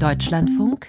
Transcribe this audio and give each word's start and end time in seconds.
Deutschlandfunk 0.00 0.88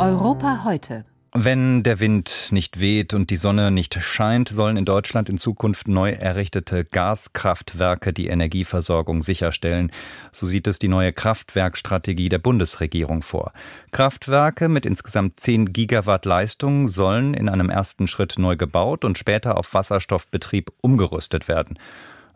Europa 0.00 0.64
heute. 0.64 1.04
Wenn 1.34 1.84
der 1.84 2.00
Wind 2.00 2.48
nicht 2.50 2.80
weht 2.80 3.14
und 3.14 3.30
die 3.30 3.36
Sonne 3.36 3.70
nicht 3.70 3.94
scheint, 4.02 4.48
sollen 4.48 4.76
in 4.76 4.84
Deutschland 4.84 5.28
in 5.28 5.38
Zukunft 5.38 5.86
neu 5.86 6.10
errichtete 6.10 6.84
Gaskraftwerke 6.84 8.12
die 8.12 8.26
Energieversorgung 8.26 9.22
sicherstellen. 9.22 9.92
So 10.32 10.46
sieht 10.46 10.66
es 10.66 10.80
die 10.80 10.88
neue 10.88 11.12
Kraftwerkstrategie 11.12 12.28
der 12.28 12.38
Bundesregierung 12.38 13.22
vor. 13.22 13.52
Kraftwerke 13.92 14.68
mit 14.68 14.84
insgesamt 14.84 15.38
10 15.38 15.72
Gigawatt 15.72 16.24
Leistung 16.24 16.88
sollen 16.88 17.34
in 17.34 17.48
einem 17.48 17.70
ersten 17.70 18.08
Schritt 18.08 18.34
neu 18.36 18.56
gebaut 18.56 19.04
und 19.04 19.16
später 19.16 19.56
auf 19.56 19.74
Wasserstoffbetrieb 19.74 20.72
umgerüstet 20.80 21.46
werden. 21.46 21.78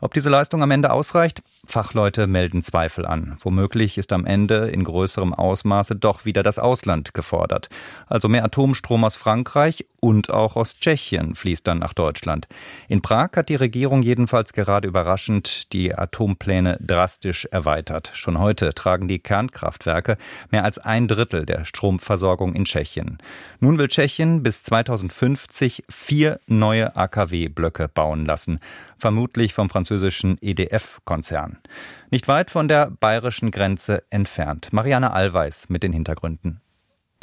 Ob 0.02 0.12
diese 0.14 0.30
Leistung 0.30 0.64
am 0.64 0.72
Ende 0.72 0.90
ausreicht? 0.90 1.42
Fachleute 1.64 2.26
melden 2.26 2.64
Zweifel 2.64 3.06
an. 3.06 3.36
Womöglich 3.40 3.98
ist 3.98 4.12
am 4.12 4.26
Ende 4.26 4.68
in 4.68 4.82
größerem 4.82 5.32
Ausmaße 5.32 5.94
doch 5.94 6.24
wieder 6.24 6.42
das 6.42 6.58
Ausland 6.58 7.14
gefordert. 7.14 7.68
Also 8.08 8.28
mehr 8.28 8.44
Atomstrom 8.44 9.04
aus 9.04 9.14
Frankreich 9.14 9.86
und 10.00 10.28
auch 10.30 10.56
aus 10.56 10.80
Tschechien 10.80 11.36
fließt 11.36 11.64
dann 11.64 11.78
nach 11.78 11.94
Deutschland. 11.94 12.48
In 12.88 13.00
Prag 13.00 13.30
hat 13.36 13.48
die 13.48 13.54
Regierung 13.54 14.02
jedenfalls 14.02 14.52
gerade 14.52 14.88
überraschend 14.88 15.72
die 15.72 15.94
Atompläne 15.94 16.78
drastisch 16.80 17.46
erweitert. 17.52 18.10
Schon 18.14 18.40
heute 18.40 18.70
tragen 18.74 19.06
die 19.06 19.20
Kernkraftwerke 19.20 20.16
mehr 20.50 20.64
als 20.64 20.78
ein 20.78 21.06
Drittel 21.06 21.46
der 21.46 21.64
Stromversorgung 21.64 22.56
in 22.56 22.64
Tschechien. 22.64 23.18
Nun 23.60 23.78
will 23.78 23.86
Tschechien 23.86 24.42
bis 24.42 24.64
2050 24.64 25.84
vier 25.88 26.40
neue 26.48 26.96
AKW-Blöcke 26.96 27.86
bauen 27.86 28.24
lassen, 28.24 28.58
vermutlich 28.98 29.54
vom 29.54 29.70
französischen 29.70 29.91
EDF-Konzern. 30.40 31.58
Nicht 32.10 32.28
weit 32.28 32.50
von 32.50 32.68
der 32.68 32.90
bayerischen 32.90 33.50
Grenze 33.50 34.02
entfernt. 34.10 34.72
Marianne 34.72 35.12
Allweis 35.12 35.68
mit 35.68 35.82
den 35.82 35.92
Hintergründen. 35.92 36.60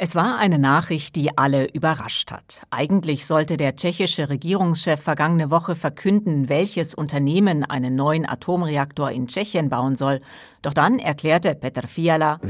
Es 0.02 0.14
war 0.14 0.38
eine 0.38 0.58
Nachricht, 0.58 1.14
die 1.14 1.36
alle 1.36 1.66
überrascht 1.66 2.30
hat. 2.32 2.62
Eigentlich 2.70 3.26
sollte 3.26 3.58
der 3.58 3.76
tschechische 3.76 4.30
Regierungschef 4.30 4.98
vergangene 4.98 5.50
Woche 5.50 5.74
verkünden, 5.74 6.48
welches 6.48 6.94
Unternehmen 6.94 7.64
einen 7.64 7.96
neuen 7.96 8.26
Atomreaktor 8.26 9.10
in 9.10 9.26
Tschechien 9.26 9.68
bauen 9.68 9.96
soll. 9.96 10.22
Doch 10.62 10.72
dann 10.72 10.98
erklärte 10.98 11.54
Petr 11.54 11.86
Fiala, 11.86 12.40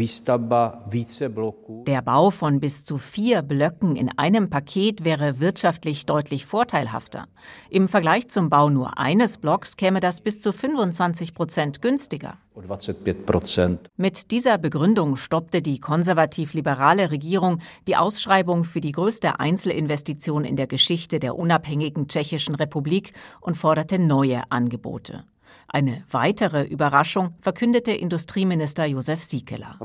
der 1.86 2.02
Bau 2.02 2.30
von 2.30 2.60
bis 2.60 2.84
zu 2.84 2.98
vier 2.98 3.42
Blöcken 3.42 3.96
in 3.96 4.16
einem 4.16 4.48
Paket 4.48 5.04
wäre 5.04 5.40
wirtschaftlich 5.40 6.06
deutlich 6.06 6.46
vorteilhafter. 6.46 7.26
Im 7.68 7.88
Vergleich 7.88 8.28
zum 8.28 8.48
Bau 8.48 8.70
nur 8.70 8.96
eines 8.96 9.38
Blocks 9.38 9.76
käme 9.76 9.98
das 9.98 10.20
bis 10.20 10.40
zu 10.40 10.52
25 10.52 11.34
Prozent 11.34 11.82
günstiger. 11.82 12.38
Mit 13.96 14.30
dieser 14.30 14.58
Begründung 14.58 15.16
stoppte 15.16 15.62
die 15.62 15.78
konservativ-liberale 15.78 17.10
Regierung 17.10 17.60
die 17.86 17.96
Ausschreibung 17.96 18.64
für 18.64 18.80
die 18.80 18.92
größte 18.92 19.38
Einzelinvestition 19.38 20.44
in 20.44 20.56
der 20.56 20.66
Geschichte 20.66 21.20
der 21.20 21.36
unabhängigen 21.36 22.08
Tschechischen 22.08 22.56
Republik 22.56 23.12
und 23.40 23.56
forderte 23.56 23.98
neue 23.98 24.42
Angebote. 24.50 25.24
Eine 25.68 26.04
weitere 26.10 26.64
Überraschung 26.64 27.34
verkündete 27.40 27.92
Industrieminister 27.92 28.84
Josef 28.86 29.22
Siekeler. 29.22 29.78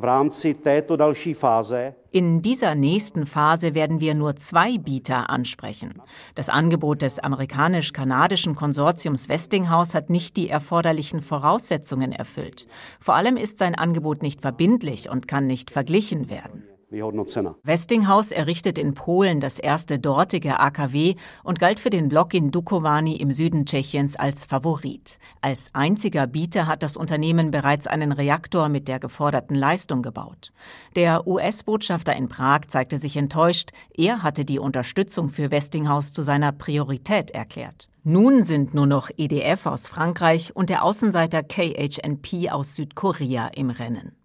In 2.12 2.42
dieser 2.42 2.76
nächsten 2.76 3.26
Phase 3.26 3.74
werden 3.76 4.00
wir 4.00 4.16
nur 4.16 4.36
zwei 4.36 4.78
Bieter 4.78 5.30
ansprechen. 5.30 6.02
Das 6.34 6.50
Angebot 6.50 7.02
des 7.02 7.20
amerikanisch-kanadischen 7.20 8.56
Konsortiums 8.56 9.30
Westinghouse 9.30 9.94
hat 9.94 10.10
nicht 10.10 10.38
die 10.38 10.50
erforderlichen 10.50 11.22
Voraussetzungen 11.22 12.12
erfüllt. 12.12 12.68
Vor 13.00 13.16
allem 13.16 13.38
ist 13.38 13.58
sein 13.58 13.76
Angebot 13.76 14.22
nicht 14.22 14.42
verbindlich 14.42 15.10
und 15.10 15.28
kann 15.28 15.46
nicht 15.46 15.72
verglichen 15.72 16.30
werden. 16.30 16.64
Westinghouse 16.92 18.32
errichtet 18.32 18.78
in 18.78 18.94
Polen 18.94 19.40
das 19.40 19.58
erste 19.58 19.98
dortige 19.98 20.60
AKW 20.60 21.16
und 21.44 21.60
galt 21.60 21.80
für 21.80 21.90
den 21.90 22.10
Block 22.10 22.34
in 22.36 22.52
Dukovany 22.52 23.16
im 23.16 23.32
Süden 23.32 23.66
Tschechiens 23.66 24.16
als 24.16 24.46
Favorit. 24.46 25.18
Als 25.42 25.72
einziger 25.74 26.28
Bieter 26.28 26.68
hat 26.68 26.84
das 26.84 26.96
Unternehmen 26.96 27.50
bereits 27.50 27.88
einen 27.88 28.12
Reaktor 28.12 28.70
mit 28.70 28.88
der 28.88 29.00
geforderten 29.00 29.56
Leistung 29.56 30.04
gebaut. 30.04 30.52
Der 30.96 31.26
US-Botschafter 31.26 32.16
in 32.16 32.30
Prag 32.30 32.68
zeigte 32.68 33.00
sich 33.00 33.18
enttäuscht. 33.18 33.72
Er 33.98 34.22
hatte 34.22 34.46
die 34.46 34.60
Unterstützung 34.60 35.30
für 35.30 35.50
Westinghouse 35.50 36.14
zu 36.14 36.22
seiner 36.22 36.52
Priorität 36.52 37.32
erklärt. 37.32 37.90
Nun 38.04 38.44
sind 38.44 38.76
nur 38.76 38.86
noch 38.86 39.10
EDF 39.18 39.66
aus 39.66 39.88
Frankreich 39.88 40.56
und 40.56 40.70
der 40.70 40.84
Außenseiter 40.84 41.42
KHNP 41.42 42.52
aus 42.52 42.76
Südkorea 42.76 43.48
im 43.56 43.72
Rennen. 43.72 44.16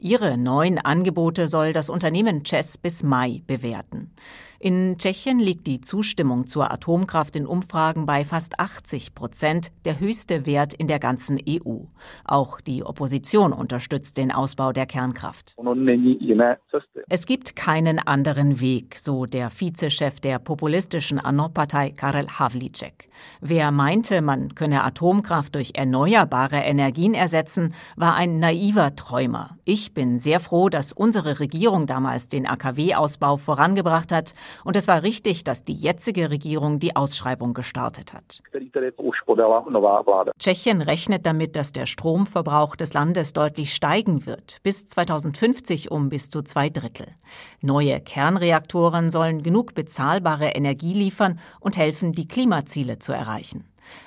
Ihre 0.00 0.38
neuen 0.38 0.78
Angebote 0.78 1.48
soll 1.48 1.72
das 1.72 1.90
Unternehmen 1.90 2.44
Chess 2.44 2.78
bis 2.78 3.02
Mai 3.02 3.42
bewerten. 3.46 4.12
In 4.60 4.96
Tschechien 4.98 5.38
liegt 5.38 5.68
die 5.68 5.80
Zustimmung 5.80 6.48
zur 6.48 6.72
Atomkraft 6.72 7.36
in 7.36 7.46
Umfragen 7.46 8.06
bei 8.06 8.24
fast 8.24 8.58
80 8.58 9.14
Prozent, 9.14 9.70
der 9.84 10.00
höchste 10.00 10.46
Wert 10.46 10.74
in 10.74 10.88
der 10.88 10.98
ganzen 10.98 11.38
EU. 11.48 11.82
Auch 12.24 12.60
die 12.60 12.82
Opposition 12.82 13.52
unterstützt 13.52 14.16
den 14.16 14.32
Ausbau 14.32 14.72
der 14.72 14.86
Kernkraft. 14.86 15.54
Es 17.08 17.26
gibt 17.26 17.54
keinen 17.54 18.00
anderen 18.00 18.60
Weg, 18.60 18.98
so 18.98 19.26
der 19.26 19.48
Vizechef 19.48 20.18
der 20.18 20.40
populistischen 20.40 21.20
ANO-Partei 21.20 21.90
Karel 21.90 22.26
Havlicek. 22.26 23.08
Wer 23.40 23.70
meinte, 23.70 24.22
man 24.22 24.56
könne 24.56 24.82
Atomkraft 24.82 25.54
durch 25.54 25.72
erneuerbare 25.74 26.56
Energien 26.56 27.14
ersetzen, 27.14 27.74
war 27.94 28.16
ein 28.16 28.40
naiver 28.40 28.96
Träumer. 28.96 29.56
Ich 29.64 29.87
bin 29.94 30.18
sehr 30.18 30.40
froh, 30.40 30.68
dass 30.68 30.92
unsere 30.92 31.40
Regierung 31.40 31.86
damals 31.86 32.28
den 32.28 32.46
AKW-Ausbau 32.46 33.36
vorangebracht 33.36 34.12
hat 34.12 34.34
und 34.64 34.76
es 34.76 34.88
war 34.88 35.02
richtig, 35.02 35.44
dass 35.44 35.64
die 35.64 35.74
jetzige 35.74 36.30
Regierung 36.30 36.78
die 36.78 36.96
Ausschreibung 36.96 37.54
gestartet 37.54 38.12
hat. 38.12 38.40
Tschechien 40.38 40.82
rechnet 40.82 41.26
damit, 41.26 41.56
dass 41.56 41.72
der 41.72 41.86
Stromverbrauch 41.86 42.76
des 42.76 42.92
Landes 42.94 43.32
deutlich 43.32 43.74
steigen 43.74 44.26
wird, 44.26 44.58
bis 44.62 44.86
2050 44.86 45.90
um 45.90 46.08
bis 46.08 46.30
zu 46.30 46.42
zwei 46.42 46.68
Drittel. 46.70 47.06
Neue 47.60 48.00
Kernreaktoren 48.00 49.10
sollen 49.10 49.42
genug 49.42 49.74
bezahlbare 49.74 50.50
Energie 50.50 50.94
liefern 50.94 51.38
und 51.60 51.76
helfen, 51.76 52.12
die 52.12 52.28
Klimaziele 52.28 52.98
zu 52.98 53.12
erreichen. 53.12 53.64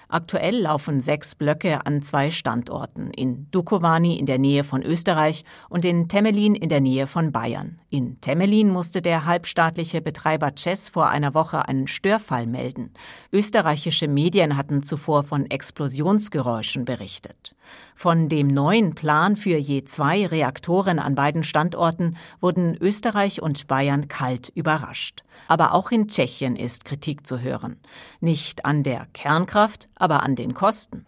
Aktuell 0.08 0.62
laufen 0.62 1.02
sechs 1.02 1.36
Blöcke 1.36 1.86
an 1.86 2.02
zwei 2.02 2.32
Standorten, 2.32 3.12
in 3.12 3.52
Dukovany 3.52 4.18
in 4.18 4.26
der 4.26 4.40
Nähe 4.40 4.64
von 4.64 4.84
Österreich 4.84 5.44
und 5.70 5.84
in 5.84 6.08
Temelin 6.08 6.56
in 6.56 6.70
der 6.70 6.82
Nähe 6.82 7.08
von 7.08 7.32
Bayern. 7.32 7.81
In 7.94 8.22
Temelin 8.22 8.70
musste 8.70 9.02
der 9.02 9.26
halbstaatliche 9.26 10.00
Betreiber 10.02 10.56
Chess 10.56 10.88
vor 10.88 11.10
einer 11.10 11.34
Woche 11.34 11.68
einen 11.68 11.88
Störfall 11.88 12.48
melden. 12.48 12.94
Österreichische 13.34 14.08
Medien 14.08 14.56
hatten 14.56 14.82
zuvor 14.82 15.24
von 15.24 15.52
Explosionsgeräuschen 15.52 16.86
berichtet. 16.86 17.54
Von 17.94 18.30
dem 18.30 18.48
neuen 18.48 18.96
Plan 18.96 19.36
für 19.36 19.58
je 19.58 19.84
zwei 19.84 20.26
Reaktoren 20.26 21.00
an 21.00 21.16
beiden 21.16 21.44
Standorten 21.44 22.16
wurden 22.40 22.78
Österreich 22.78 23.42
und 23.42 23.68
Bayern 23.68 24.08
kalt 24.08 24.50
überrascht. 24.56 25.24
Aber 25.48 25.74
auch 25.74 25.92
in 25.92 26.08
Tschechien 26.08 26.56
ist 26.56 26.86
Kritik 26.86 27.28
zu 27.28 27.42
hören. 27.42 27.80
Nicht 28.20 28.66
an 28.66 28.84
der 28.84 29.08
Kernkraft, 29.14 29.90
aber 29.96 30.24
an 30.24 30.36
den 30.36 30.54
Kosten. 30.54 31.06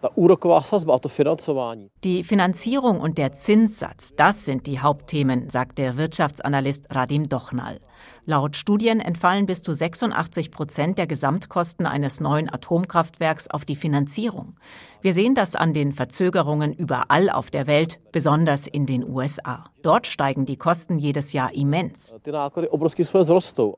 Die 2.03 2.23
Finanzierung 2.23 2.99
und 2.99 3.17
der 3.17 3.33
Zinssatz, 3.33 4.13
das 4.15 4.45
sind 4.45 4.67
die 4.67 4.79
Hauptthemen, 4.79 5.49
sagt 5.49 5.77
der 5.77 5.97
Wirtschaftsanalyst 5.97 6.72
Radim 6.89 7.29
Dochnal. 7.29 7.79
Laut 8.25 8.55
Studien 8.55 8.99
entfallen 8.99 9.45
bis 9.45 9.61
zu 9.61 9.73
86 9.73 10.51
Prozent 10.51 10.97
der 10.97 11.07
Gesamtkosten 11.07 11.85
eines 11.85 12.19
neuen 12.19 12.53
Atomkraftwerks 12.53 13.49
auf 13.49 13.65
die 13.65 13.75
Finanzierung. 13.75 14.55
Wir 15.01 15.13
sehen 15.13 15.35
das 15.35 15.55
an 15.55 15.73
den 15.73 15.91
Verzögerungen 15.91 16.73
überall 16.73 17.29
auf 17.29 17.51
der 17.51 17.67
Welt, 17.67 17.99
besonders 18.13 18.67
in 18.67 18.85
den 18.85 19.07
USA. 19.07 19.65
Dort 19.81 20.07
steigen 20.07 20.45
die 20.45 20.55
Kosten 20.55 20.97
jedes 20.97 21.33
Jahr 21.33 21.53
immens. 21.53 22.15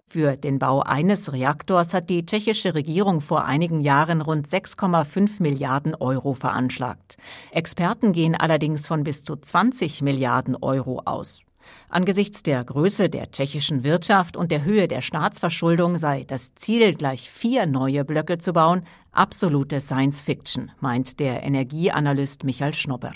Für 0.06 0.38
den 0.38 0.59
Bau 0.59 0.81
eines 0.81 1.33
Reaktors 1.33 1.95
hat 1.95 2.12
die 2.12 2.25
tschechische 2.25 2.75
Regierung 2.75 3.21
vor 3.21 3.45
einigen 3.45 3.81
Jahren 3.81 4.21
rund 4.21 4.47
6,5 4.47 5.42
Milliarden 5.42 5.95
Euro 5.95 6.33
veranschlagt. 6.33 7.18
Experten 7.51 8.13
gehen 8.13 8.36
allerdings 8.36 8.86
von 8.86 9.03
bis 9.03 9.24
zu 9.24 9.36
20 9.36 10.03
Milliarden 10.03 10.56
Euro 10.56 11.01
aus. 11.06 11.42
Angesichts 11.89 12.44
der 12.44 12.63
Größe 12.63 13.09
der 13.09 13.31
tschechischen 13.31 13.83
Wirtschaft 13.83 14.38
und 14.38 14.51
der 14.51 14.63
Höhe 14.63 14.88
der 14.88 15.01
Staatsverschuldung 15.01 15.97
sei 15.97 16.23
das 16.25 16.56
Ziel, 16.56 16.94
gleich 16.95 17.29
vier 17.29 17.65
neue 17.65 18.03
Blöcke 18.03 18.38
zu 18.38 18.53
bauen, 18.53 18.83
Absolute 19.15 19.79
Science 19.79 20.19
Fiction, 20.19 20.71
meint 20.81 21.21
der 21.21 21.41
Energieanalyst 21.44 22.44
Michael 22.44 22.73
Schnobber. 22.73 23.13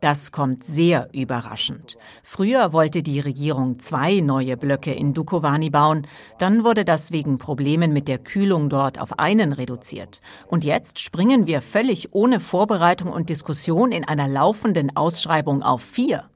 Das 0.00 0.32
kommt 0.32 0.64
sehr 0.64 1.10
überraschend. 1.12 1.98
Früher 2.22 2.72
wollte 2.72 3.02
die 3.02 3.20
Regierung 3.20 3.78
zwei 3.80 4.20
neue 4.20 4.56
Blöcke 4.56 4.94
in 4.94 5.12
Dukovany 5.12 5.68
bauen. 5.68 6.06
Dann 6.38 6.64
wurde 6.64 6.86
das 6.86 7.12
wegen 7.12 7.36
Problemen 7.36 7.92
mit 7.92 8.08
der 8.08 8.18
Kühlung 8.18 8.70
dort 8.70 8.98
auf 8.98 9.18
einen 9.18 9.52
reduziert. 9.52 10.22
Und 10.46 10.64
jetzt 10.64 11.00
springen 11.00 11.46
wir 11.46 11.60
völlig 11.60 12.14
ohne 12.14 12.40
Vorbereitung 12.40 13.12
und 13.12 13.28
Diskussion 13.28 13.92
in 13.92 14.08
einer 14.08 14.26
laufenden 14.26 14.96
Ausschreibung 14.96 15.62
auf 15.62 15.82
vier. 15.82 16.30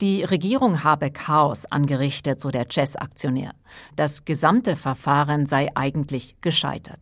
Die 0.00 0.22
Regierung 0.22 0.84
habe 0.84 1.10
Chaos 1.10 1.66
angerichtet, 1.66 2.40
so 2.40 2.52
der 2.52 2.68
Chess-Aktionär. 2.68 3.50
Das 3.96 4.24
gesamte 4.24 4.76
Verfahren 4.76 5.46
sei 5.46 5.70
eigentlich 5.74 6.36
gescheitert. 6.40 6.99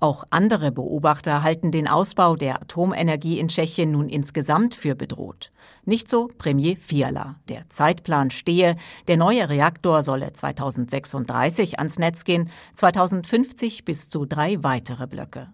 Auch 0.00 0.24
andere 0.30 0.70
Beobachter 0.70 1.42
halten 1.42 1.72
den 1.72 1.88
Ausbau 1.88 2.36
der 2.36 2.62
Atomenergie 2.62 3.40
in 3.40 3.48
Tschechien 3.48 3.90
nun 3.90 4.08
insgesamt 4.08 4.74
für 4.74 4.94
bedroht. 4.94 5.50
Nicht 5.84 6.08
so 6.08 6.30
Premier 6.38 6.76
Fiala. 6.76 7.36
Der 7.48 7.68
Zeitplan 7.68 8.30
stehe, 8.30 8.76
der 9.08 9.16
neue 9.16 9.50
Reaktor 9.50 10.02
solle 10.02 10.32
2036 10.32 11.78
ans 11.78 11.98
Netz 11.98 12.24
gehen, 12.24 12.50
2050 12.74 13.84
bis 13.84 14.08
zu 14.08 14.24
drei 14.24 14.62
weitere 14.62 15.06
Blöcke. 15.08 15.48